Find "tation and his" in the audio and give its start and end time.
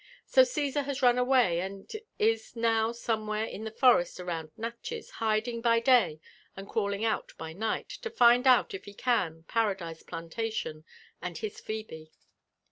10.33-11.59